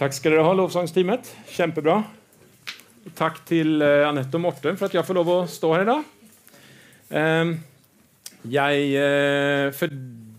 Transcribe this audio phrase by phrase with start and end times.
[0.00, 1.36] Tack ska du ha, lovsångsteamet.
[1.48, 2.04] Kämpebra.
[3.14, 6.02] Tack till eh, Anette och Morten för att jag får lov att stå här idag.
[7.08, 7.56] Ehm,
[8.42, 9.88] jag, eh, för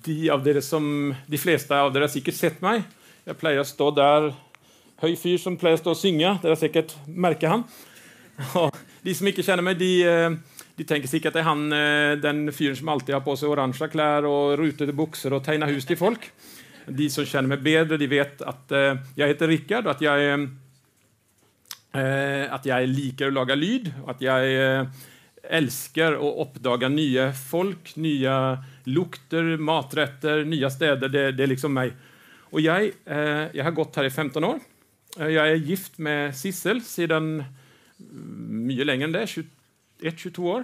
[0.04, 2.84] de, av dere som, de flesta av er har säkert sett mig.
[3.24, 4.34] Jag plejer stå där,
[4.96, 6.40] höj fyr som plejer stå och synga.
[6.42, 7.64] Det har säkert märker han.
[8.56, 10.32] Och de som inte känner mig, de, eh,
[10.76, 11.70] de tänker säkert att det är han,
[12.22, 15.86] den fyren som alltid har på sig orangea kläder och rutade byxor och tecknar hus
[15.86, 16.32] till folk.
[16.86, 20.24] De som känner mig bättre, de vet att eh, jag heter Rickard och att jag
[20.24, 20.50] är
[21.92, 24.88] eh, att jag liker att laga lyd och att jag eh,
[25.44, 31.10] älskar att uppdaga nya folk, nya lukter, maträtter, nya städer.
[31.10, 31.94] Det, det är liksom mig.
[32.52, 34.60] Och jag, eh, jag har gått här i 15 år.
[35.20, 37.44] Eh, jag är gift med Sissel sedan
[38.00, 39.26] mm, mycket längre än det,
[40.00, 40.64] 21-22 år.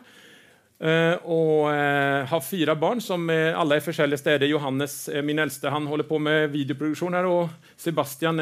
[0.79, 4.47] Eh, och eh, har fyra barn som eh, alla är försäljare städer.
[4.47, 8.39] Johannes, min äldste, han håller på med videoproduktion här och Sebastian,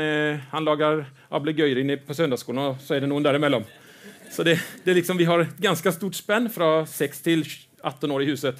[0.49, 3.63] han lagar ablegöjer inne på söndagsskolan och så är det någon däremellan.
[4.31, 7.45] Så det, det är liksom, vi har ett ganska stort spänn från 6 till
[7.81, 8.55] 18 år i huset.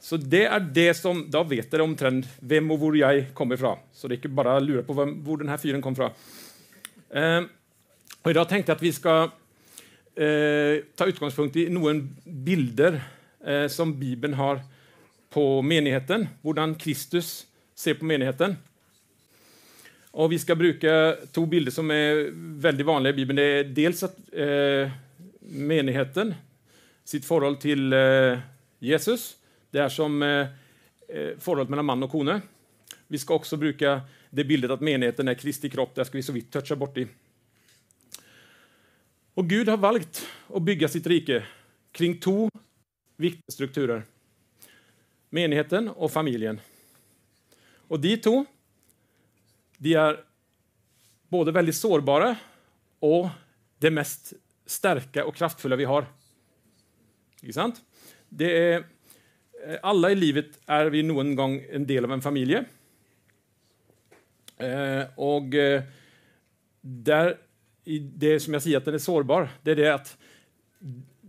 [0.00, 3.78] Så det är det som, då vet det omtrent vem och var jag kommer ifrån.
[3.92, 6.10] Så det är inte bara att lura på vem, var den här fyren kom ifrån.
[8.22, 9.30] och idag tänkte jag att vi ska
[10.16, 13.02] eh, ta utgångspunkt i några bilder
[13.46, 14.60] eh, som Bibeln har
[15.30, 18.56] på menigheten, hur Kristus ser på menigheten.
[20.10, 23.36] Och vi ska bruka två bilder som är väldigt vanliga i Bibeln.
[23.36, 24.90] Det är dels att eh,
[25.40, 26.34] menigheten,
[27.04, 28.38] sitt förhållande till eh,
[28.78, 29.36] Jesus,
[29.70, 30.46] det är som eh, eh
[31.38, 32.40] förhållandet mellan man och kone.
[33.08, 36.32] Vi ska också bruka det bildet att menigheten är Kristi kropp, det ska vi så
[36.32, 37.06] vitt toucha bort i.
[39.36, 41.46] Och Gud har valt att bygga sitt rike
[41.92, 42.50] kring två
[43.16, 44.02] viktiga strukturer.
[45.30, 46.60] Menigheten och familjen.
[47.88, 48.44] Och de två,
[49.78, 50.24] de är
[51.28, 52.36] både väldigt sårbara
[52.98, 53.28] och
[53.78, 54.32] det mest
[54.66, 56.06] starka och kraftfulla vi har.
[57.42, 57.82] Inte sant?
[58.28, 58.84] Det är,
[59.66, 62.54] eh, alla i livet är vi någon gång en del av en familj.
[64.56, 65.82] Eh, och eh,
[66.80, 67.45] där
[67.98, 70.16] det som jag säger att den är sårbar, det är det att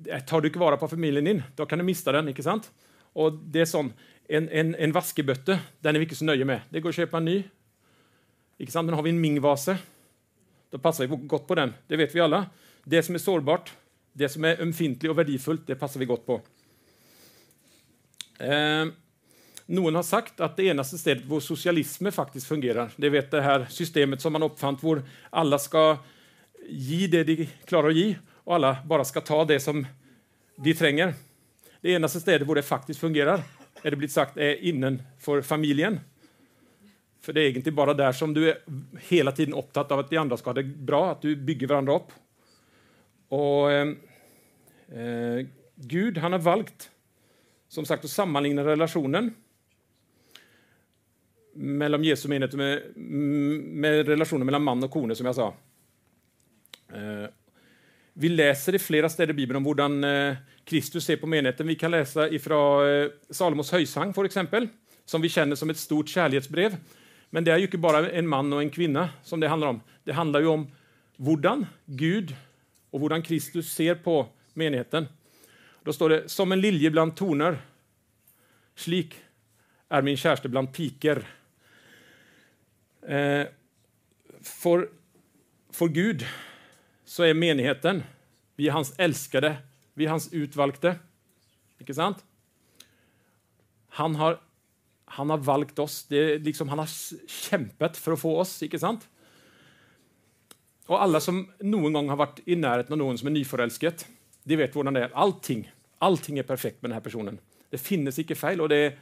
[0.07, 2.71] eh, tar du inte vara på familjen din, då kan du mista den, inte sant?
[3.13, 3.93] Och det är sån,
[4.27, 6.61] en, en, en vaskebötte, den är vi inte så nöjda med.
[6.69, 7.43] Det går att köpa en ny.
[8.57, 8.85] Inte sant?
[8.85, 9.77] Men har vi en mingvase,
[10.69, 11.73] då passar vi gott på den.
[11.87, 12.45] Det vet vi alla.
[12.83, 13.73] Det som är sårbart,
[14.13, 16.41] det som är ömfintligt och värdefullt, det passar vi gott på.
[18.39, 18.85] Eh,
[19.65, 23.67] någon har sagt att det enaste stället där socialismen faktiskt fungerar, det vet det här
[23.69, 25.97] systemet som man uppfann, där alla ska
[26.67, 29.87] ge det de klarar att ge och alla bara ska ta det som
[30.55, 31.13] de tränger.
[31.81, 33.41] Det enaste stället där det faktiskt fungerar,
[33.83, 35.99] är det blivit sagt, är innanför familjen.
[37.21, 38.57] För det är egentligen bara där som du är
[39.01, 41.95] hela tiden upptatt av att de andra ska ha det bra, att du bygger varandra
[41.95, 42.11] upp.
[43.27, 43.87] Och eh,
[44.87, 45.45] eh
[45.79, 46.91] Gud, han har valt,
[47.67, 49.33] som sagt, att sammanligna relationen
[51.53, 55.53] mellan Jesu menighet med, med relationen mellan man och kone, som jag sa.
[56.93, 57.29] Eh,
[58.13, 61.67] vi läser i flera städer i Bibeln om hur eh, Kristus ser på menigheten.
[61.67, 64.67] Vi kan läsa ifrån eh, Salomos höjsang, för exempel,
[65.05, 66.75] som vi känner som ett stort kärleksbrev.
[67.29, 69.81] Men det är ju inte bara en man och en kvinna som det handlar om.
[70.03, 70.67] Det handlar ju om
[71.17, 72.35] hur Gud
[72.89, 75.07] och hur Kristus ser på menigheten.
[75.83, 77.57] Då står det som en lilje bland toner.
[78.75, 79.15] Slik
[79.89, 81.27] är min kärste bland piker.
[83.01, 83.47] Eh,
[84.41, 84.89] för,
[85.71, 86.25] för Gud
[87.07, 88.03] så är menigheten,
[88.55, 89.57] vi är hans älskade,
[89.93, 90.95] vi är hans utvalgte.
[91.79, 92.25] Inte sant?
[93.89, 94.39] Han har,
[95.05, 96.89] han har valgt oss, det är liksom, han har
[97.27, 98.63] kämpat för att få oss.
[98.63, 99.09] Inte sant?
[100.85, 104.03] Och alla som någon gång har varit i närheten av någon som är nyförälskad
[104.43, 105.11] de vet hur det är.
[105.13, 107.39] Allting, allting är perfekt med den här personen.
[107.69, 108.97] Det finns inte fel och det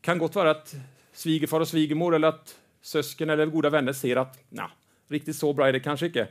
[0.00, 0.74] kan gott vara att
[1.12, 4.70] svigerfar och svigermor eller att sösken eller goda vänner ser att nah,
[5.08, 6.28] riktigt så bra är det kanske inte.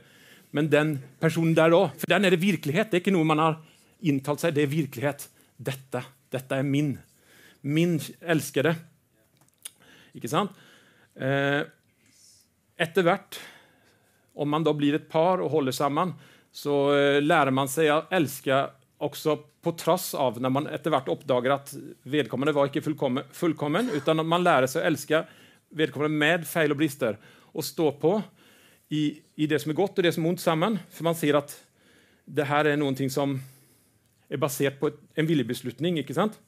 [0.54, 2.90] Men den personen där då, för den är det verklighet.
[2.90, 3.64] Det är inte något man har
[4.00, 5.30] intalat sig, det är verklighet.
[5.56, 6.98] Detta, detta är min,
[7.60, 8.76] min älskade.
[10.12, 10.50] Inte sant?
[11.14, 11.60] Eh,
[12.76, 13.40] eftervärt,
[14.34, 16.14] om man då blir ett par och håller samman,
[16.52, 21.50] så eh, lär man sig att älska också på trots av när man eftervärt uppdagar
[21.50, 25.24] att vedkommande var inte fullkommen, fullkommen, utan man lär sig att älska
[25.68, 27.18] vedkommande med fel och brister
[27.52, 28.22] och stå på
[28.92, 30.78] i, i det som är gott och det som är ont samman.
[30.90, 31.64] För man ser att
[32.24, 33.40] det här är någonting som
[34.28, 36.40] är baserat på ett, en viljebeslutning, inte sant?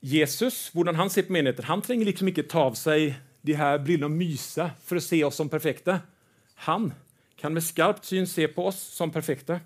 [0.00, 3.78] Jesus, hur han ser på menigheten, han tränger liksom inte ta av sig de här
[3.78, 6.00] brillorna och mysa för att se oss som perfekta.
[6.54, 6.92] Han
[7.36, 9.60] kan med skarpt syn se på oss som perfekta.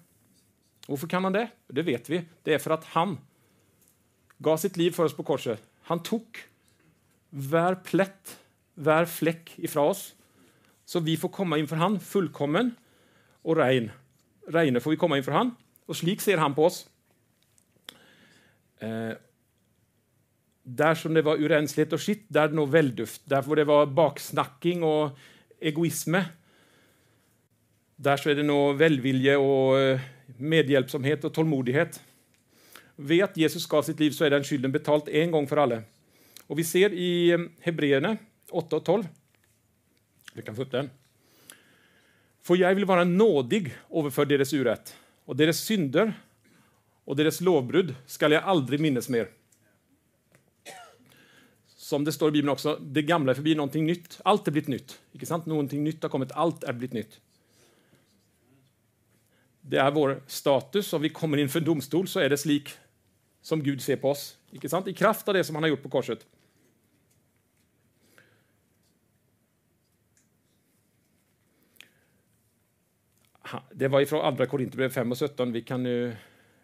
[0.87, 1.49] Varför kan han det?
[1.67, 2.25] Det vet vi.
[2.43, 3.19] Det är för att han
[4.39, 5.63] gav sitt liv för oss på korset.
[5.83, 6.39] Han tog
[7.31, 8.39] var plätt,
[8.75, 10.15] hver fläck ifrån oss,
[10.85, 12.75] så vi får komma inför han fullkommen
[13.43, 13.91] och rein.
[14.49, 15.55] Reine får vi komma inför han,
[15.87, 16.89] och slik ser han på oss.
[18.79, 19.13] Eh,
[20.63, 23.23] där som det var urenslighet och skitt, där det nå velduft.
[23.25, 25.19] Där hvor det var baksnakking och
[25.61, 26.15] egoism.
[27.97, 32.01] Där så är det nå velvilje og eh, medhjelpsomhet medhjälpsamhet och tålmodighet.
[32.97, 35.83] Vet at Jesus ga sitt liv så är den skylden betalt en gång för alla.
[36.49, 38.19] Og vi ser i eh, Hebreerne
[38.55, 39.09] 8 och 12.
[40.35, 40.91] Vi kan få upp den.
[42.43, 46.13] För jag vill vara nådig överför deras urätt, och deras synder
[47.05, 49.29] och deras lovbrud skall jag aldrig minnas mer.
[51.67, 54.21] Som det står i Bibeln också, det gamla är förbi, någonting nytt.
[54.25, 55.01] Allt är blivit nytt.
[55.13, 55.47] Inte sant?
[55.47, 57.21] Någonting nytt har kommit, allt är blivit nytt.
[59.61, 60.93] Det är vår status.
[60.93, 62.71] Om vi kommer inför domstol så är det slik
[63.43, 64.39] som Gud ser på oss.
[64.51, 64.89] Inte sant?
[64.89, 66.27] I kraft av det som han har gjort på korset.
[73.73, 75.53] Det var ifrån Andra Korinthierbrevet 5 och 17.
[75.53, 76.17] Vi kan nu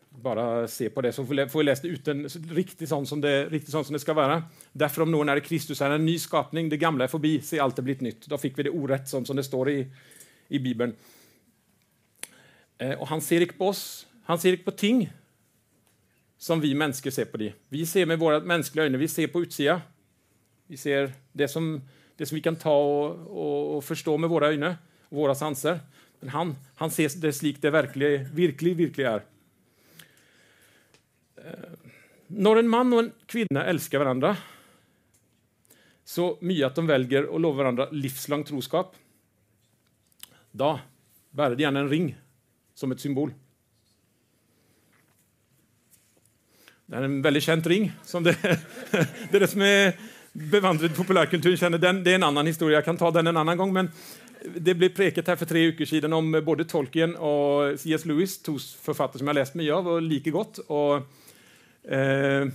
[0.09, 3.71] bara se på det så får vi läsa ut en riktigt sån som det, riktigt
[3.71, 4.45] sån som det ska vara.
[4.73, 7.59] Därför om någon är i Kristus är en ny skapning, det gamla är förbi, se
[7.59, 8.27] allt är blivit nytt.
[8.27, 9.87] Då fick vi det orätt som, som det står i,
[10.49, 10.95] i Bibeln.
[12.79, 15.13] Eh, och han ser inte på oss, han ser på ting
[16.39, 17.53] som vi människor ser på det.
[17.69, 19.81] Vi ser med våra mänskliga ögon, vi ser på utsidan.
[20.67, 21.81] Vi ser det som,
[22.17, 24.75] det som vi kan ta och, och, och förstå med våra ögon
[25.09, 25.81] och våra sanser.
[26.21, 29.25] Men han, han ser det slik det verklig, virkelig, virkelig är.
[31.37, 31.71] Eh,
[32.27, 34.37] när en man och en kvinna älskar varandra
[36.05, 38.97] så mycket att de väljer att lova varandra livslång troskap,
[40.51, 40.81] då
[41.31, 42.17] bär de gärna en ring
[42.75, 43.33] som ett symbol.
[46.87, 47.93] Det är en väldigt känd ring.
[48.05, 48.37] Som det,
[49.31, 49.97] det är det som är
[50.33, 51.79] bevandrad i populärkulturen känner.
[51.79, 53.73] Den, det är en annan historia, jag kan ta den en annan gång.
[53.73, 53.91] Men
[54.57, 58.05] det blev preket här för tre veckor sedan om både Tolkien och C.S.
[58.05, 60.59] Lewis, två författare som jag läst mycket av och lika gott.
[60.59, 60.97] Och,
[61.93, 62.47] eh,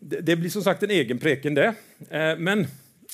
[0.00, 1.74] det, det, blir som sagt en egen preken det.
[2.10, 2.60] Eh, men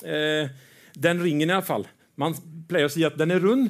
[0.03, 0.49] eh,
[0.93, 2.35] den ringen i alla fall, man
[2.67, 3.69] plejer säga att den är rund,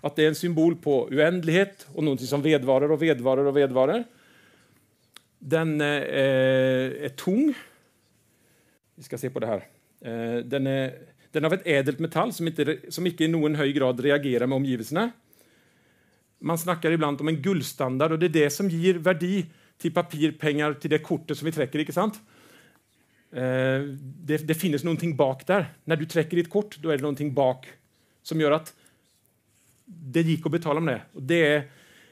[0.00, 4.04] att det är en symbol på oändlighet och någonting som vedvarar och vedvarar och vedvarar.
[5.38, 7.54] Den eh, är tung.
[8.94, 9.66] Vi ska se på det här.
[10.00, 10.92] Eh, den är,
[11.30, 14.46] den är av ett ädelt metall som inte, som inte i någon hög grad reagerar
[14.46, 15.10] med omgivelserna.
[16.38, 19.42] Man snackar ibland om en guldstandard och det är det som ger värde
[19.78, 21.78] till papir, pengar, till det kortet som vi träcker.
[21.78, 22.14] Inte sant?
[23.32, 25.72] Eh, det, det finns någonting bak där.
[25.84, 27.66] När du träcker ditt kort, då är det någonting bak
[28.22, 28.74] som gör att
[29.84, 31.02] det gick att betala med det.
[31.12, 31.62] Och det är,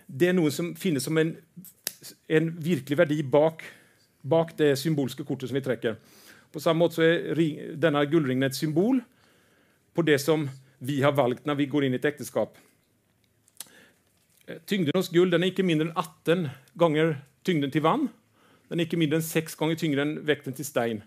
[0.06, 1.36] det är något som finns som en,
[2.26, 3.62] en virklig värde bak,
[4.20, 5.96] bak det symboliska kortet som vi träcker.
[6.56, 9.00] På samma sätt så är ring, denna guldringen ett symbol
[9.94, 12.58] på det som vi har valt när vi går in i ett äktenskap.
[14.46, 18.08] Eh, tyngden hos guld den är inte mindre än 18 gånger tyngden till vann.
[18.68, 21.02] Den är inte mindre än sex gånger tyngre än väkten till sten.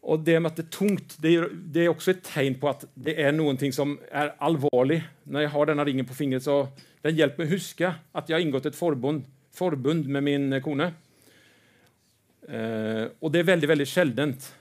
[0.00, 2.68] Och det med att det är tungt, det är, det är, också ett tecken på
[2.68, 5.02] att det är någonting som är allvarligt.
[5.22, 6.68] När jag har denna ringen på fingret så
[7.02, 10.92] den hjälper mig huska att jag har ingått ett förbund, förbund med min kone.
[12.48, 14.54] Eh, och det är väldigt, väldigt sällsynt.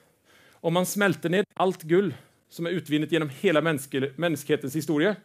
[0.51, 2.13] Om man smälter ner allt guld
[2.49, 3.61] som är utvinnet genom hela
[4.15, 5.15] mänsklighetens historia,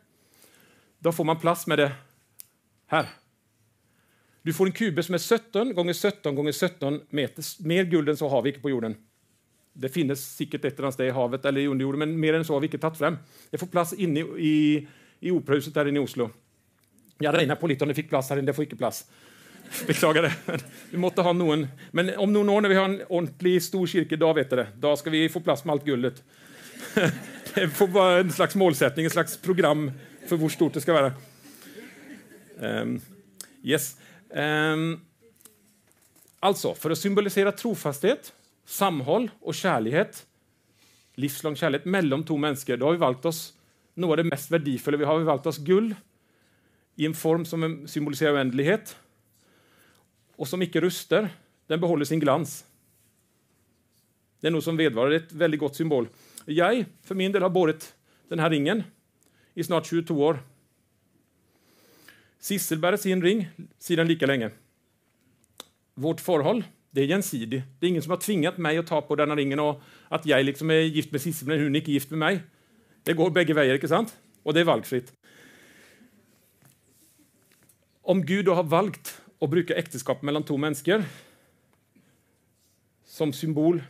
[0.98, 1.92] då får man plats med det
[2.86, 3.06] här.
[4.42, 7.64] Du får en kube som är 17 gånger 17 gånger 17 meter.
[7.64, 8.96] Mer guld än så har vi inte på jorden.
[9.72, 12.52] Det finns säkert ett eller annat i havet eller i underjorden, men mer än så
[12.52, 13.18] har vi inte tagit fram.
[13.50, 14.88] Det får plats inne i,
[15.20, 16.30] i operahuset där inne i Oslo.
[17.18, 19.10] Jag räknar på lite om det fick plats här inne, det får inte plats.
[19.86, 20.34] Beklagar det.
[20.90, 21.66] Vi måste ha någon.
[21.90, 24.66] Men om någon år när vi har en ordentlig stor kyrka, då vet det.
[24.78, 26.22] Då ska vi få plats med allt guldet.
[27.54, 29.92] Det får vara en slags målsättning, en slags program
[30.28, 31.12] för hur stort det ska vara.
[32.58, 33.00] Um,
[33.62, 33.96] yes.
[34.30, 35.00] Um,
[36.40, 38.32] alltså, för att symbolisera trofasthet
[38.66, 40.26] samhåll och kärlighet,
[41.14, 43.52] livslång kärlek mellan två människor, då har vi valt oss
[43.94, 44.96] något av det mest värdefulla.
[44.96, 45.94] Vi har valt oss guld
[46.96, 48.96] i en form som symboliserar oändlighet
[50.36, 51.28] och som icke ruster.
[51.66, 52.64] Den behåller sin glans.
[54.40, 56.08] Det är nog som vedvara, det är ett väldigt gott symbol.
[56.44, 57.94] Jag för min del har burit
[58.28, 58.82] den här ringen
[59.54, 60.38] i snart 22 år.
[62.38, 63.48] Sissel bär sin ring
[63.78, 64.50] sedan lika länge.
[65.94, 67.64] Vårt förhåll Det är gensidigt.
[67.78, 70.44] Det är ingen som har tvingat mig att ta på denna ringen och att jag
[70.44, 72.40] liksom är gift med Sissel men hon är inte gift med mig.
[73.02, 74.16] Det går bägge vägar, inte sant?
[74.42, 75.12] Och det är valgfritt.
[78.02, 81.04] Om Gud då har valgt och bruka äktenskap mellan två människor
[83.04, 83.82] som symbol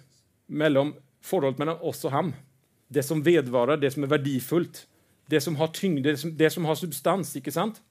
[0.47, 2.33] mellan förhållandet mellan oss och ham.
[2.89, 4.89] det som vedvarar, det som är värdefullt,
[5.27, 7.83] det som har tyngd, det som, det som har substans, inte sant?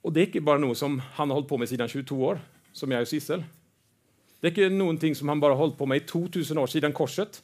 [0.00, 2.40] Och det är inte bara något som han har hållit på med sedan 22 år,
[2.72, 3.44] som jag och Sissel.
[4.40, 6.92] Det är inte någonting som han bara har hållit på med i 2000 år sedan
[6.92, 7.42] korset.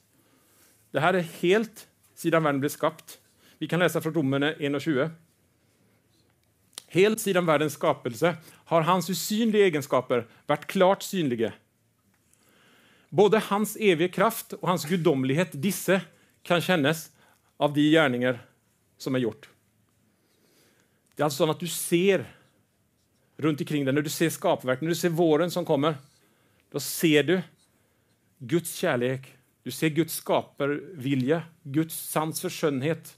[0.90, 3.18] Det här är helt sedan världen blev skapt.
[3.59, 5.11] Vi kan läsa från Romarna 21.
[6.88, 11.52] Helt sedan världens skapelse har hans usynliga egenskaper varit klart synliga.
[13.09, 16.00] Både hans eviga kraft och hans gudomlighet, disse,
[16.42, 17.11] kan kännas
[17.57, 18.38] av de gärningar
[18.99, 19.49] som är gjort.
[21.14, 22.35] Det är alltså så att du ser
[23.37, 25.95] runt omkring dig, när du ser skapverk, när du ser våren som kommer,
[26.71, 27.42] då ser du
[28.38, 33.17] Guds kärlek, du ser Guds skaparvilja, Guds sans för skönhet.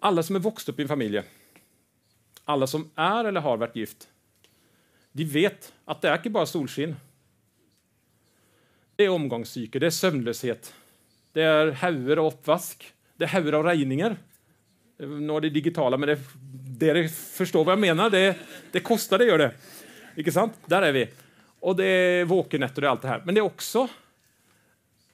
[0.00, 1.22] Alla som är vuxna upp i en familj,
[2.44, 4.08] alla som är eller har varit gift,
[5.12, 6.96] de vet att det är inte bara solsken.
[8.96, 10.74] Det är omgångspsyke, det är sömnlöshet,
[11.32, 14.16] det är hauger och uppvask, det är hauger av regningar.
[14.98, 16.18] Nu är det digitala, men det,
[16.78, 18.10] det förstår vad jag menar.
[18.10, 18.36] Det,
[18.72, 19.54] det kostar, det gör det.
[20.16, 20.52] Inte sant?
[20.66, 21.08] Där är vi.
[21.60, 23.22] Och det är våkenätter och allt det här.
[23.24, 23.88] Men det är också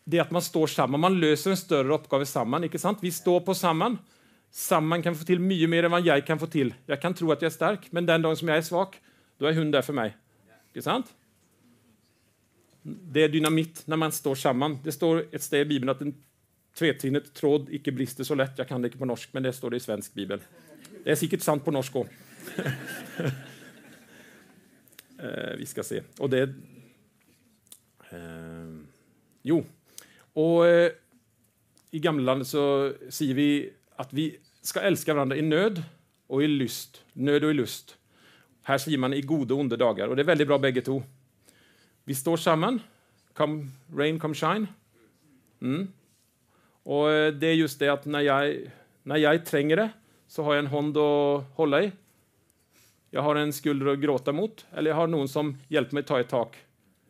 [0.04, 1.00] det att man står samman.
[1.00, 2.64] Man löser en större uppgift samman.
[2.64, 2.98] Inte sant?
[3.00, 3.98] Vi står på samman.
[4.54, 6.74] Samman kan få till mycket mer än vad jag kan få till.
[6.86, 8.96] Jag kan tro att jag är stark, men den dagen som jag är svag,
[9.38, 10.16] då är hon där för mig.
[10.68, 11.14] Inte sant?
[12.82, 14.78] Det är dynamit när man står samman.
[14.84, 16.14] Det står ett ställe i Bibeln att en
[16.78, 18.58] tvetinnet tråd icke brister så lätt.
[18.58, 20.40] Jag kan det inte på norsk, men det står det i svensk bibel.
[21.04, 22.12] Det är säkert sant på norsk också.
[25.18, 26.02] eh, vi ska se.
[26.18, 26.42] Och det...
[28.10, 28.68] Eh,
[29.42, 29.64] jo,
[30.32, 30.92] och eh,
[31.90, 35.82] i Gamla så säger vi att vi ska älska varandra i nöd
[36.26, 37.04] och i lust.
[37.12, 37.96] Nöd och i lust.
[38.62, 41.02] Här säger man i goda och onda dagar, och det är väldigt bra bägge två.
[42.04, 42.80] Vi står samman.
[43.32, 44.66] Come rain, come shine.
[45.60, 45.88] Mm.
[46.82, 48.56] Och eh, det är just det att när jag,
[49.02, 49.90] när jag tränger det
[50.26, 51.92] så har jag en hand att hålla i.
[53.10, 56.20] Jag har en skulder att gråta mot, eller jag har någon som hjälper mig ta
[56.20, 56.56] ett tak.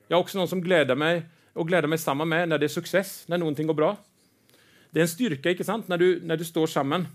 [0.09, 1.23] Jag har också någon som gläder mig
[1.53, 3.97] och gläder mig samman med när det är success, när någonting går bra.
[4.93, 7.07] Det är en styrka, ikke sant, när du, när du står samman.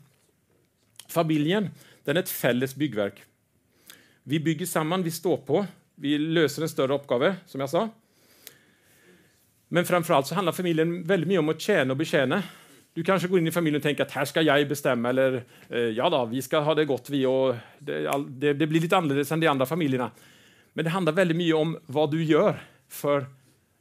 [1.08, 1.70] Familjen,
[2.04, 3.24] den är ett fälles byggverk.
[4.24, 5.66] Vi bygger samman, vi står på,
[5.96, 7.90] vi löser en större uppgave, som jag sa.
[9.68, 12.44] Men framförallt så handlar familjen väldigt mycket om att tjäna och betjäna.
[12.94, 15.80] Du kanske går in i familjen och tänker att här ska jag bestämma eller eh,
[15.80, 19.34] ja då, vi ska ha det gott vi och det, det, det, blir lite annorlunda
[19.34, 20.12] än de andra familjerna.
[20.74, 23.26] Men det handlar väldigt mycket om vad du gör för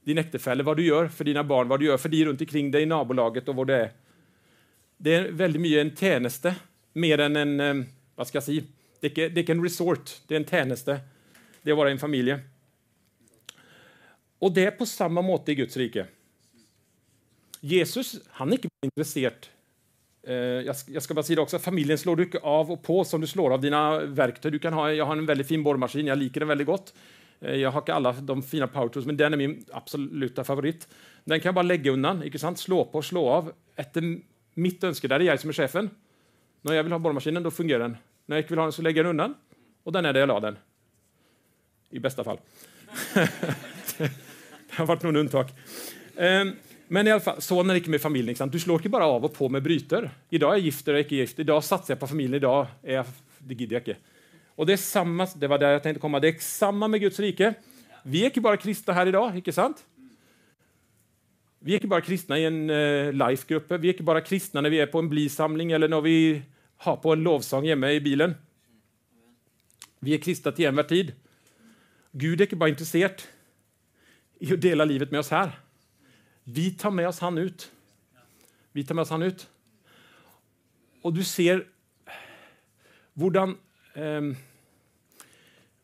[0.06, 2.70] din äktefälle, vad du gör för dina barn, vad du gör för de runt omkring
[2.70, 3.92] dig i nabolaget och vad det är.
[4.96, 6.54] Det är väldigt mycket en tjänste,
[6.92, 8.62] mer än en, eh, vad ska jag säga,
[9.00, 11.00] det är, det en resort, det är en tjänste,
[11.62, 12.36] det är att vara en familj.
[14.38, 16.06] Och det är på samma måte i Guds rike.
[17.60, 19.46] Jesus han är inte intresserad
[20.22, 23.20] eh, jag ska bara säga det också, familjen slår du inte av och på som
[23.20, 24.52] du slår av dina verktyg.
[24.52, 26.94] Du kan ha, jag har en väldigt fin borrmaskin, jag liker den väldigt gott.
[27.40, 30.88] Eh, jag har alla de fina power tools, men den är min absoluta favorit.
[31.24, 32.58] Den kan jag bara lägga undan, inte sant?
[32.58, 33.52] slå på, slå av.
[33.76, 34.18] Efter
[34.54, 35.90] mitt önske, där är jag som är chefen.
[36.62, 37.96] När jag vill ha borrmaskinen, då fungerar den.
[38.26, 39.34] När jag inte vill ha den så lägger jag den undan.
[39.82, 40.56] Och den är där jag la den.
[41.90, 42.38] I bästa fall.
[43.14, 45.46] det har varit någon undantag.
[46.16, 46.52] Ehm,
[46.88, 48.36] men i alla fall, så är det inte med familjen.
[48.36, 48.52] Sant?
[48.52, 50.10] Du slår inte bara av och på med bryter.
[50.30, 51.38] Idag är jag gift eller inte gift.
[51.38, 52.34] Idag satsar jag på familjen.
[52.34, 53.06] Idag är jag,
[53.38, 54.00] det gidder jag inte.
[54.56, 56.20] Och det är samma, det var där jag tänkte komma.
[56.20, 57.54] Det är samma med Guds rike.
[58.02, 59.84] Vi är inte bara kristna här idag, inte sant?
[61.58, 63.70] Vi är inte bara kristna i en uh, life-grupp.
[63.70, 66.42] Vi är ju bara kristna när vi är på en blisamling eller när vi
[66.76, 68.34] har på en lovsång hemma i bilen.
[69.98, 71.12] Vi är kristna till enhver tid.
[72.12, 73.22] Gud är inte bara intresserad
[74.38, 75.60] i att dela livet med oss här.
[76.44, 77.72] Vi tar med oss han ut.
[78.72, 79.48] Vi tar med oss han ut.
[81.02, 81.66] Och du ser
[82.06, 82.12] eh,
[83.12, 83.56] hvordan
[83.96, 84.36] Ehm,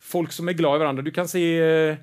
[0.01, 1.03] folk som är glada i varandra.
[1.03, 1.97] Du kan se, eh,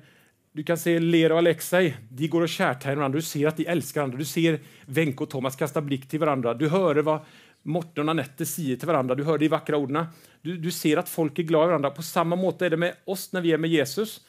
[0.52, 1.96] du kan se Lera och Alexei.
[2.08, 3.18] De går och kärtar varandra.
[3.18, 4.18] Du ser att de älskar varandra.
[4.18, 6.54] Du ser Wenche och Thomas kasta blick till varandra.
[6.54, 7.20] Du hör vad
[7.62, 9.14] Morten och Anette säger till varandra.
[9.14, 10.06] Du hör de vackra orden.
[10.42, 11.90] Du, du ser att folk är glada i varandra.
[11.90, 14.20] På samma måte är det med oss när vi är med Jesus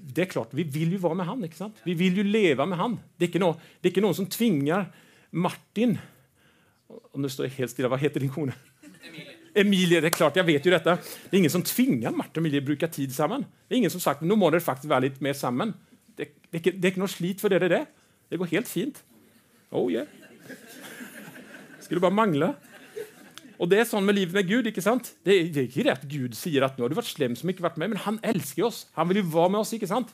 [0.00, 1.44] det är klart, vi vill ju vara med han.
[1.44, 1.76] Inte sant?
[1.84, 2.98] Vi vill ju leva med han.
[3.16, 4.92] Det är inte någon, det är inte någon som tvingar
[5.30, 5.98] Martin,
[6.86, 8.52] och nu står jag helt stilla, vad heter din kone?
[9.08, 9.29] Emilia.
[9.54, 10.90] Emilie, det är klart, jag vet ju detta.
[11.30, 13.44] Det är ingen som tvingar Martin och Emilie att bruka tid samman.
[13.68, 15.74] Det är ingen som sagt, nu må det faktiskt vara lite mer samman.
[16.16, 17.86] Det, det, det, det är inte något slit för det, det, det.
[18.28, 19.04] Det går helt fint.
[19.70, 20.06] Oh yeah.
[21.80, 22.54] Skulle bara mangla.
[23.56, 25.12] Och det är sånt med livet med Gud, inte sant?
[25.22, 27.48] Det är, det är inte rätt Gud säger att nu har du varit slem som
[27.48, 28.86] inte varit med, men han älskar oss.
[28.92, 30.08] Han vill ju vara med oss, inte sant?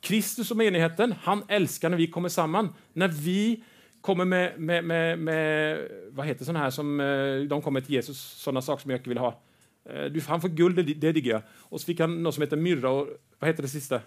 [0.00, 2.74] Kristus och menigheten, han älskar när vi kommer samman.
[2.92, 3.62] När vi
[4.00, 5.78] kommer med, med, med, med
[6.10, 9.08] vad heter sådana här som eh, de kommer till Jesus, sådana saker som jag inte
[9.08, 9.42] vill ha.
[9.90, 11.42] Eh, du, han får guld, det, det digger jag.
[11.50, 14.00] Och så fick han något som heter myrra och vad heter det sista?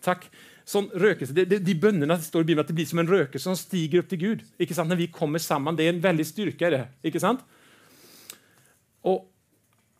[0.00, 0.30] Tack.
[0.64, 1.32] Som rökelse.
[1.34, 3.98] Det, det, de bönerna står i Bibeln att det blir som en rökelse som stiger
[3.98, 4.42] upp till Gud.
[4.58, 4.88] Icke sant?
[4.88, 5.76] När vi kommer samman.
[5.76, 6.88] Det är en väldig styrka i det.
[7.02, 7.40] Icke sant?
[9.00, 9.32] Och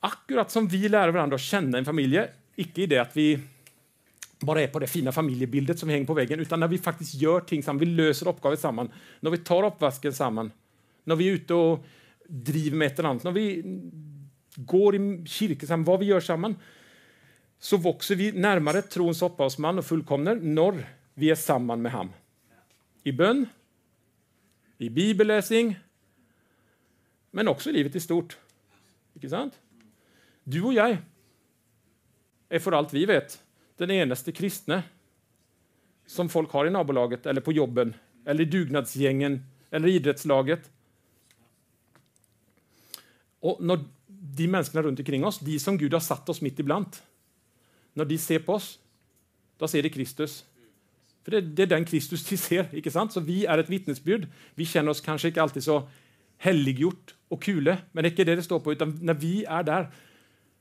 [0.00, 2.20] akkurat som vi lär varandra att känna en familj,
[2.56, 3.38] icke i det att vi
[4.46, 7.40] bara är på det fina familjebildet som hänger på väggen, utan när vi faktiskt gör
[7.40, 10.52] ting samman, vi löser uppgifter samman, när vi tar uppvasken samman,
[11.04, 11.84] när vi är ute och
[12.28, 13.62] driver med ett eller annat, när vi
[14.56, 16.56] går i kyrkan samman, vad vi gör samman,
[17.58, 22.10] så växer vi närmare trons upphavsman och fullkomner när vi är samman med ham.
[23.02, 23.46] I bön,
[24.78, 25.78] i bibelläsning,
[27.30, 28.36] men också i livet i stort.
[29.14, 29.60] Inte sant?
[30.44, 30.96] Du och jag
[32.48, 33.41] är för allt vi vet
[33.76, 34.82] den enaste kristne
[36.06, 37.94] som folk har i nabolaget eller på jobben
[38.26, 40.70] eller i dugnadsgängen eller i idrottslaget.
[43.40, 46.86] Och när de människorna runt omkring oss, de som Gud har satt oss mitt ibland,
[47.92, 48.78] när de ser på oss,
[49.58, 50.44] då ser de Kristus.
[51.24, 52.68] För det, det är den Kristus de ser.
[52.74, 53.12] Inte sant?
[53.12, 54.26] Så vi är ett vittnesbud.
[54.54, 55.88] Vi känner oss kanske inte alltid så
[56.36, 59.62] helliggjort och kule, men det är inte det det står på, utan när vi är
[59.62, 59.90] där,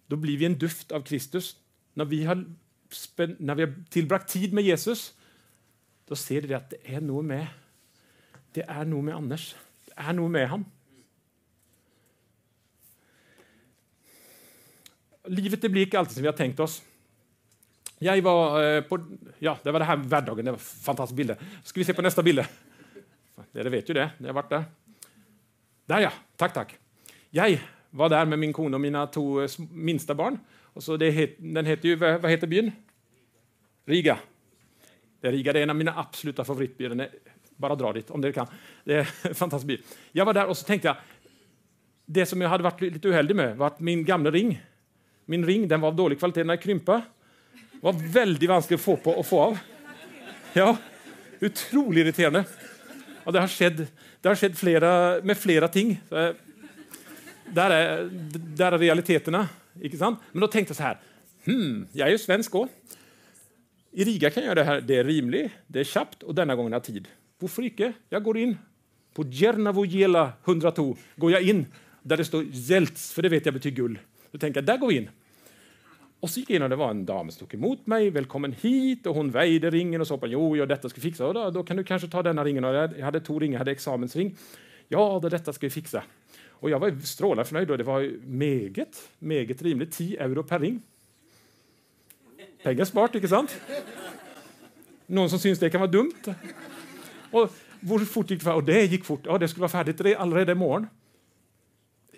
[0.07, 1.55] då blir vi en duft av Kristus.
[1.93, 2.45] När vi har,
[3.37, 5.13] när vi har tillbragt tid med Jesus,
[6.07, 7.47] då ser vi att det är något med
[8.53, 9.55] det är något med Anders.
[9.85, 10.71] Det är något med honom.
[15.23, 16.83] Livet det blir inte alltid som vi har tänkt oss.
[17.99, 19.05] Jag var eh, på,
[19.39, 21.37] ja, det var det här värdagen, det var fantastiska bilder.
[21.63, 22.45] Ska vi se på nästa bild?
[23.51, 24.63] Det vet ju det, Det har varit där.
[25.85, 26.77] Där ja, tack, tack.
[27.29, 30.39] Jag var där med min kone och mina två eh, minsta barn.
[30.49, 32.71] Och så det het, den heter ju, vad heter byn?
[33.85, 34.17] Riga.
[35.21, 37.09] Det är Riga det är en av mina absoluta favoritbyar.
[37.55, 38.47] Bara dra dit om du kan.
[38.83, 39.81] Det är en fantastisk by.
[40.11, 40.97] Jag var där och så tänkte jag,
[42.05, 44.61] det som jag hade varit lite oheldig med var att min gamla ring,
[45.25, 47.01] min ring den var av dålig kvalitet när jag krympa.
[47.81, 49.57] var väldigt vansklig att få på och få av.
[50.53, 50.77] Ja,
[51.41, 52.43] otroligt irriterande.
[53.23, 53.77] Och det har skett,
[54.21, 56.01] det har skett flera, med flera ting.
[56.09, 56.35] Så, eh,
[57.45, 59.49] där, är, där är realiteterna.
[59.81, 60.19] Inte sant?
[60.31, 60.99] Men då tänkte jag så här,
[61.45, 62.69] hmm, jag är ju svensk också.
[63.93, 66.55] I Riga kan jag göra det här, det är rimligt, det är snabbt och denna
[66.55, 67.07] gången har tid.
[67.39, 67.93] Varför icke?
[68.09, 68.57] Jag går in.
[69.13, 71.65] På Djernavojela 102 går jag in
[72.01, 73.99] där det står Zelts, för det vet jag betyder guld.
[74.31, 75.09] Då tänker jag, där går vi in.
[76.19, 78.09] Och så gick jag in och det var en dam som tog emot mig.
[78.09, 79.07] Välkommen hit.
[79.07, 81.27] Och hon väjde ringen och sa jo, jag detta ska vi fixa.
[81.27, 82.63] Och då, då kan du kanske ta denna ringen.
[82.63, 84.35] Och jag hade två ringar, jag hade examensring.
[84.87, 86.03] Ja, då, detta ska vi fixa.
[86.49, 87.71] Och jag var strålande förnöjd.
[87.71, 89.91] Och det var meget, meget rimligt.
[89.91, 90.81] 10 euro per ring.
[92.63, 93.61] Pengar spart, inte sant?
[95.05, 96.35] Någon som syns det kan vara dumt.
[97.31, 97.49] Och
[97.81, 98.53] hur fort gick det?
[98.53, 99.21] Och det gick fort.
[99.25, 100.87] Ja, det skulle vara färdigt allerede imorgon.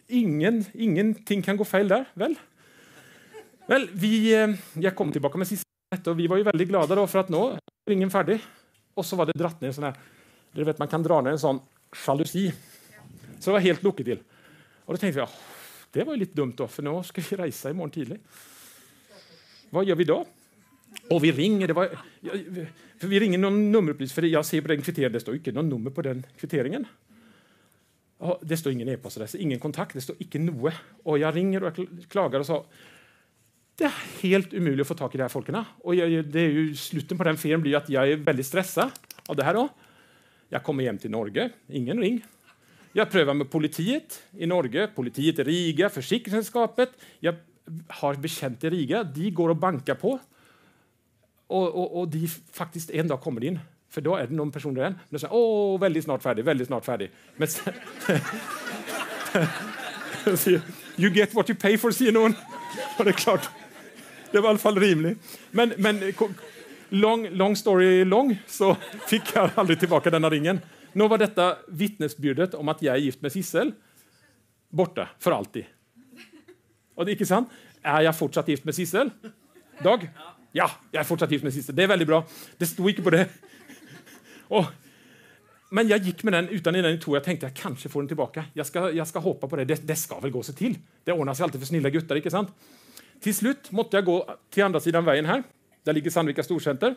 [0.08, 2.36] Ingen, ingenting kan gå fel där, väl?
[3.67, 7.08] Väl, vi, eh, jag kom tillbaka med sista och vi var ju väldigt glada då
[7.08, 8.39] för att nå ringen färdig.
[8.93, 9.93] Och så var det dratt ner en sån här,
[10.51, 11.60] du vet man kan dra ner en sån
[12.08, 12.53] jalusi.
[13.39, 14.19] Så det var helt lucket till.
[14.86, 15.29] Och då tänkte jag,
[15.91, 18.21] det var ju lite dumt då, för nu ska vi resa imorgon tidigt.
[19.73, 20.25] Vad gör vi då?
[21.09, 21.89] Och vi ringer, det var,
[22.99, 25.69] för vi ringer någon nummerupplysning, för jag ser på den kvitteringen, det står inte någon
[25.69, 26.86] nummer på den kvitteringen.
[28.17, 30.73] Och Det står ingen e-postadress, ingen kontakt, det står inte noe.
[31.03, 32.65] Och jag ringer och klagar och sa,
[33.75, 35.63] det är helt omöjligt att få tag i de här folken.
[35.77, 38.91] Och jag, det är ju, slutet på den ferien blir att jag är väldigt stressad
[39.27, 39.53] av det här.
[39.53, 39.69] Då.
[40.49, 42.25] Jag kommer hem till Norge, ingen ring.
[42.91, 46.89] Jag prövar med politiet i Norge, politiet i Riga, försäkringssällskapet.
[47.19, 47.36] Jag
[47.88, 50.19] har bekänt i Riga, de går och bankar på.
[51.47, 54.73] Och, och, och de faktiskt en dag kommer in, för då är det någon person
[54.73, 54.95] där.
[55.10, 57.12] Och säger åh, väldigt snart färdig, väldigt snart färdig.
[57.36, 57.73] Men sen,
[60.97, 62.34] you get what you pay for, säger någon.
[62.97, 63.49] Och det är klart.
[64.32, 65.17] Det var i alla fall rimligt.
[65.52, 66.13] Men, men
[66.89, 70.60] long, long story long så fick jag aldrig tillbaka denna ringen.
[70.93, 73.71] Nu var detta vittnesbjudet om att jag är gift med Sissel
[74.69, 75.65] borta för alltid.
[76.95, 77.49] Och det är inte sant.
[77.82, 79.10] Är jag fortsatt gift med Sissel?
[79.84, 80.10] Dag?
[80.51, 81.75] Ja, jag är fortsatt gift med Sissel.
[81.75, 82.25] Det är väldigt bra.
[82.58, 83.29] Det stod inte på det.
[84.47, 84.65] Och
[85.73, 87.15] men jag gick med den utan den i tå.
[87.15, 88.45] Jag tänkte jag kanske får den tillbaka.
[88.53, 89.65] Jag ska, jag ska hoppa på det.
[89.65, 89.88] det.
[89.88, 89.95] det.
[89.95, 90.77] ska väl gå sig till.
[91.03, 92.49] Det ordnar sig alltid för snilla guttar, inte sant?
[93.19, 95.43] Till slut måste jag gå till andra sidan vägen här.
[95.84, 96.95] Där ligger Sandvika Storcenter.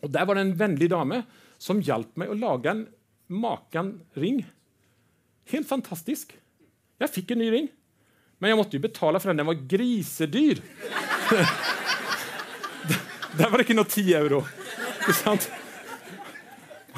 [0.00, 1.22] Och där var det en vänlig dame
[1.58, 2.86] som hjälpte mig att laga en
[3.26, 4.46] makan ring.
[5.48, 6.38] Helt fantastisk.
[6.98, 7.68] Jag fick en ny ring.
[8.42, 10.54] Men jag måste ju betala för den, den var grisedyr.
[13.36, 14.44] där var det nog 10 euro.
[15.12, 15.50] sant?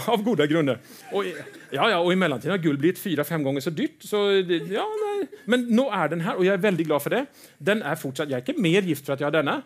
[0.07, 0.79] Av goda grunder.
[1.13, 1.25] Och,
[1.71, 4.03] ja, ja, och i mellantiden har guld blivit fyra, fem gånger så dyrt.
[4.03, 4.17] Så,
[4.69, 5.27] ja, nej.
[5.45, 7.27] Men nu är den här och jag är väldigt glad för det.
[7.59, 9.63] Den är fortsatt, jag är inte mer gift för att jag har denna.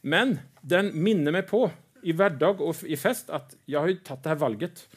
[0.00, 1.70] Men den minner mig på
[2.02, 4.88] i värdag och i fest att jag har ju tagit det här valget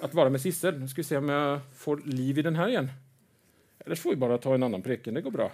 [0.00, 0.78] att vara med Sissel.
[0.78, 2.90] Nu ska vi se om jag får liv i den här igen.
[3.78, 5.52] Eller så får vi bara ta en annan preken, det går bra.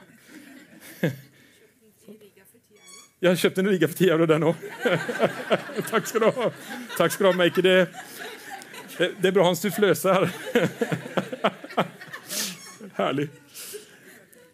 [3.24, 4.62] Jag köpte en liga för 10 euro den också.
[5.90, 6.52] Tack ska du ha.
[6.96, 7.62] Tack ska du ha, Make.
[7.62, 7.88] Det,
[8.98, 10.30] det, det är bra en sufflös här.
[12.94, 13.28] Härlig.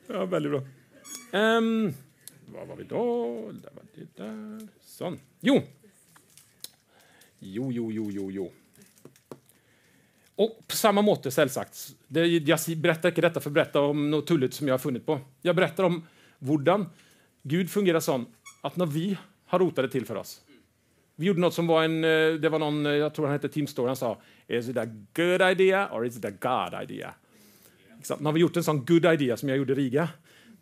[0.06, 0.62] Ja, väldigt bra.
[1.40, 1.94] Um,
[2.46, 3.24] vad var vi då?
[3.52, 4.68] Där var det där.
[4.80, 5.20] Sån.
[5.40, 5.62] Jo.
[7.38, 8.52] Jo, jo, jo, jo, jo.
[10.40, 11.88] Och på samma måte, sällsagt.
[12.09, 15.07] Det, jag berättar inte detta för att berätta om något tulligt som jag har funnit
[15.07, 15.20] på.
[15.42, 16.07] Jag berättar om
[16.38, 16.87] hur
[17.42, 18.24] Gud fungerar så
[18.61, 20.40] att när vi har rotat det till för oss.
[21.16, 23.48] Vi gjorde något som var en, eh, det var någon, eh, jag tror han hette
[23.48, 27.14] Tim Story, han sa Is it a good idea or is it a God idea?
[28.03, 30.09] Så när vi gjort en sån good idea som jag gjorde i Riga,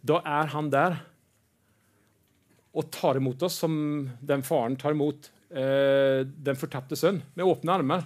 [0.00, 0.96] då är han där
[2.72, 7.72] och tar emot oss som den faren tar emot eh, den förtappte son med öppna
[7.74, 8.04] armar.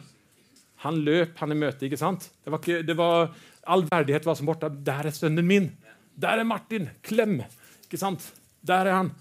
[0.83, 2.35] Han löp, han är möte, sant?
[2.45, 4.68] Det var, det var, all värdighet var som borta.
[4.68, 5.77] Där är sonen min.
[6.14, 6.90] Där är Martin.
[7.01, 7.42] Kläm!
[7.83, 8.35] Inte sant?
[8.61, 9.12] Där är han.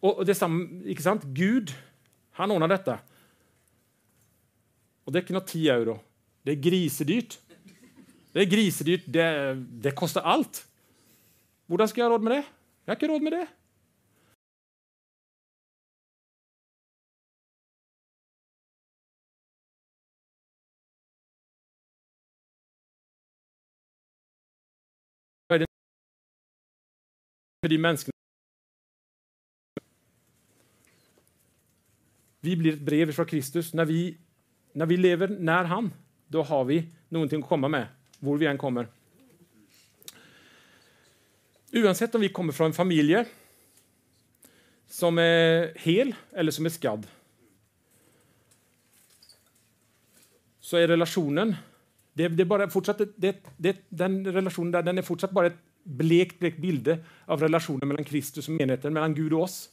[0.00, 1.22] Och det är inte sant?
[1.24, 1.74] Gud,
[2.30, 2.98] han ordnar detta.
[5.04, 6.00] Och det är inte något 10 euro.
[6.42, 7.38] Det är grisedyrt.
[8.32, 9.02] Det är grisedyrt.
[9.06, 10.66] Det, det kostar allt.
[11.66, 12.44] Hur ska jag ha råd med det?
[12.84, 13.46] Jag har inte råd med det.
[27.62, 28.12] För de mänskliga
[32.40, 33.74] Vi blir ett brev från Kristus.
[33.74, 34.16] När vi,
[34.72, 35.92] när vi lever när han,
[36.26, 37.86] då har vi någonting att komma med,
[38.18, 38.88] var vi än kommer.
[41.72, 43.24] Oavsett om vi kommer från en familj
[44.86, 47.06] som är hel eller som är skadd
[50.60, 51.56] så är relationen
[52.12, 55.58] det, det är bara fortsatt, det, det, den relationen där, den är fortsatt bara ett
[55.82, 59.70] blekt, blekt bild av relationen mellan Kristus och menigheten, mellan Gud och oss.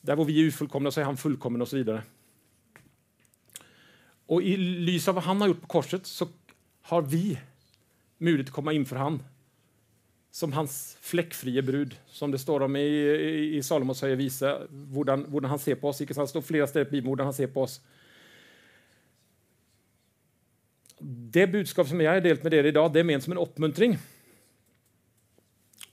[0.00, 2.02] Där var vi är ofullkomna så är han fullkommen och så vidare.
[4.26, 6.28] Och i lys av vad han har gjort på korset så
[6.82, 7.38] har vi
[8.18, 9.22] möjlighet att komma inför han
[10.30, 14.58] som hans fläckfria brud, som det står om i, i, i Salomos höja visa,
[14.94, 15.98] hur han ser på oss.
[15.98, 17.80] Det står flera ställen i Bibeln hur han ser på oss.
[21.04, 23.98] Det budskap som jag har delat med er idag, det är ment som en uppmuntring.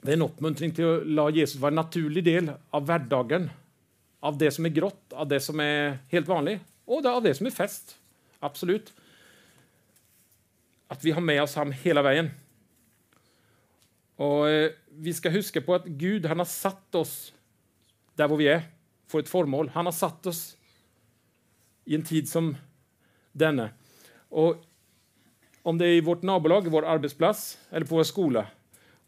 [0.01, 3.49] Det är en uppmuntring till att låta Jesus vara en naturlig del av vardagen,
[4.19, 7.45] av det som är grått, av det som är helt vanligt och av det som
[7.45, 7.97] är fest.
[8.39, 8.93] Absolut.
[10.87, 12.29] Att vi har med oss honom hela vägen.
[14.15, 17.33] Och eh, Vi ska huska på att Gud han har satt oss
[18.15, 18.61] där vi är,
[19.07, 19.71] för ett formål.
[19.73, 20.57] Han har satt oss
[21.85, 22.57] i en tid som
[23.31, 23.69] denna.
[24.29, 24.65] Och
[25.69, 28.47] om det är i vårt nabolag, vår arbetsplats eller på vår skola.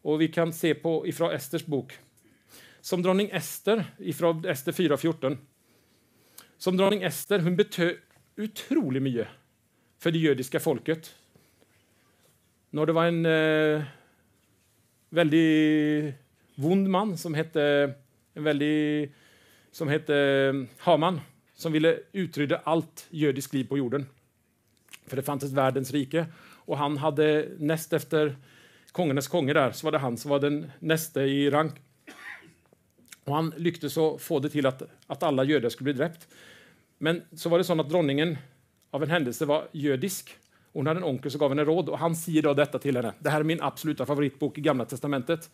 [0.01, 1.93] Och vi kan se på ifrån Esters bok.
[2.81, 5.37] Som dronning Ester, ifrån Ester 4.14.
[6.57, 7.93] Som dronning Ester, hon betö
[8.37, 9.27] otroligt mycket
[9.99, 11.15] för det judiska folket.
[12.69, 13.83] När det var en eh,
[15.09, 16.15] väldigt
[16.55, 17.93] vond man som hette,
[18.33, 19.11] en väldigt,
[19.71, 21.21] som hette eh, Haman
[21.55, 24.05] som ville utrydda allt judiskt liv på jorden.
[25.07, 26.25] För det fanns ett världens rike
[26.65, 28.35] och han hade näst efter
[28.91, 31.73] kongernas konge där, så var det han som var den näste i rank.
[33.25, 36.27] Och han lyckades få det till att, att alla judar skulle bli dräpt.
[36.97, 38.37] Men så var det så att dronningen
[38.91, 40.37] av en händelse var judisk.
[40.73, 43.13] Hon hade en onkel som gav henne råd och han säger då detta till henne.
[43.19, 45.49] Det här är min absoluta favoritbok i Gamla testamentet.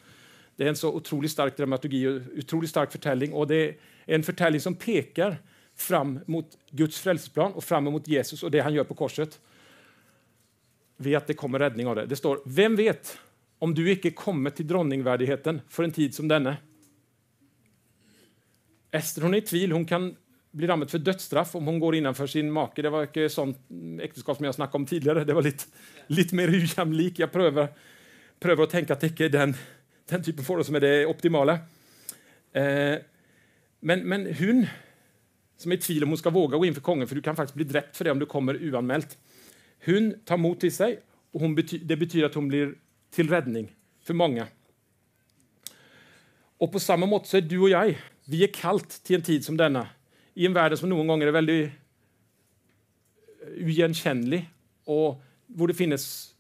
[0.56, 3.34] Det är en så otroligt stark dramaturgi och otroligt stark förtäljning.
[3.34, 5.38] och det är en förtäljning som pekar
[5.76, 9.40] fram mot Guds frälsningsplan och fram emot Jesus och det han gör på korset
[10.98, 12.06] vet det kommer räddning av det.
[12.06, 13.18] Det står, vem vet
[13.60, 16.58] om du icke kommer till dronningvärdigheten för en tid som denne?”
[18.92, 20.16] Ester hon är i tvil, hon kan
[20.52, 22.82] bli dömd för dödsstraff om hon går innanför sin make.
[22.82, 23.58] Det var ett sånt
[24.02, 25.24] äktenskap som jag snackade om tidigare.
[25.24, 25.64] Det var lite,
[26.08, 27.20] lite mer ujämlik.
[27.20, 27.68] Jag prövar,
[28.40, 29.56] prövar att tänka att det är den,
[30.10, 31.54] den typen av förhållande som är det optimala.
[32.54, 32.96] Eh,
[33.80, 34.68] men, men hon
[35.58, 37.08] som är i tvil om hon ska våga gå in för kungen.
[37.08, 39.18] för du kan faktiskt bli dräpt för det om du kommer oanmält.
[39.86, 41.00] Hon tar mod till sig
[41.32, 42.76] och hon bety det betyder att hon blir
[43.12, 44.48] till räddning för många.
[46.58, 49.46] Och på samma mått så är du och jag, vi är kallt till en tid
[49.46, 49.88] som denna,
[50.34, 51.72] i en värld som någon gånger är väldigt
[53.58, 56.36] oigenkännlig eh, och där det finns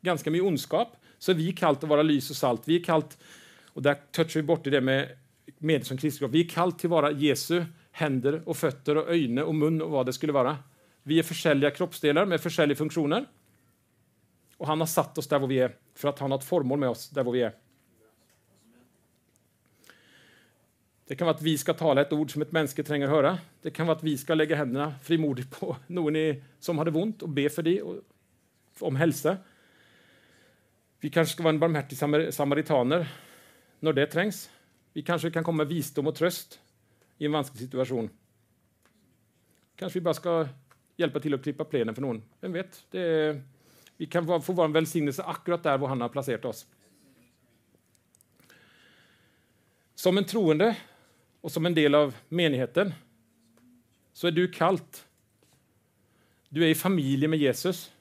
[0.00, 2.62] ganska mycket ondskap, så är vi kallt att vara lys och salt.
[2.64, 3.18] Vi är kallt,
[3.64, 5.08] och där touchar vi bort i det med
[5.58, 6.26] med som kristna.
[6.26, 9.90] Vi är kallt till att vara Jesu händer och fötter och öjne och mun och
[9.90, 10.58] vad det skulle vara.
[11.08, 13.26] Vi är försäljliga kroppsdelar med försäljliga funktioner.
[14.56, 16.88] Och han har satt oss där vi är för att han har ett formål med
[16.88, 17.54] oss där vi är.
[21.06, 23.38] Det kan vara att vi ska tala ett ord som ett mänske tränger höra.
[23.62, 27.28] Det kan vara att vi ska lägga händerna frimodigt på någon som hade ont och
[27.28, 27.96] be för det och
[28.80, 29.36] om hälsa.
[31.00, 31.98] Vi kanske ska vara en barmhärtig
[32.34, 33.08] samaritaner
[33.80, 34.50] när det trängs.
[34.92, 36.60] Vi kanske kan komma med visdom och tröst
[37.18, 38.10] i en vansklig situation.
[39.76, 40.48] Kanske vi bara ska
[40.98, 42.22] hjälpa till att klippa plenen för någon.
[42.40, 42.86] Vem vet?
[42.90, 43.40] Det,
[43.96, 46.66] vi kan få vara en välsignelse akkurat där var han har placerat oss.
[49.94, 50.76] Som en troende
[51.40, 52.94] och som en del av menigheten
[54.12, 55.06] så är du kallt.
[56.48, 57.92] Du är i familjen med Jesus.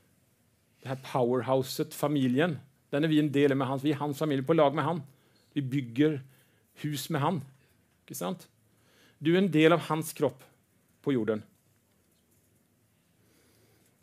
[0.82, 4.44] Det här powerhouset, familjen, den är vi en del med hans, vi är hans familj,
[4.44, 5.02] på lag med han.
[5.54, 6.22] Vi bygger
[6.74, 7.42] hus med han.
[8.02, 8.50] Inte sant?
[9.18, 10.44] Du är en del av hans kropp
[11.02, 11.44] på jorden.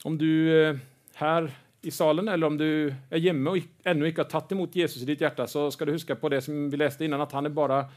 [0.06, 0.76] Om du eh,
[1.14, 5.02] här i salen eller om du är hemma och ännu inte har tagit emot Jesus
[5.02, 7.46] i ditt hjärta så ska du huska på det som vi läste innan, att han
[7.46, 7.88] är bara,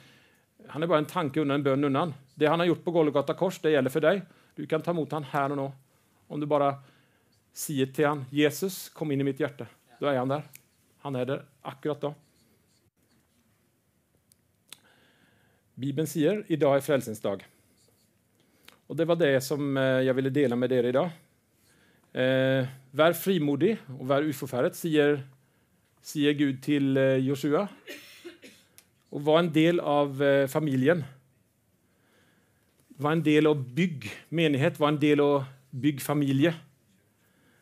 [0.67, 2.13] han är bara en tanke undan, en bön undan.
[2.35, 4.21] Det han har gjort på Golgata kors, det gäller för dig.
[4.55, 5.71] Du kan ta emot han här och nu.
[6.27, 6.75] Om du bara
[7.53, 9.65] säger till han, Jesus, kom in i mitt hjärta.
[9.99, 10.43] Då är han där.
[10.97, 12.13] Han är där akkurat då.
[15.73, 17.47] Bibeln säger idag är frälsningsdag.
[18.87, 21.09] Och det var det som eh, jag ville dela med er idag.
[22.17, 25.23] Eh, vär frimodig och vär oförfärdet, säger,
[26.01, 27.67] säger Gud till eh, Josua.
[29.09, 31.03] Och var en del av eh, familjen.
[32.87, 36.53] Var en del av bygg menighet, var en del av bygg familje.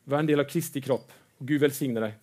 [0.03, 1.11] Var en del av Kristi kropp.
[1.37, 2.13] Och Gud välsigne dig.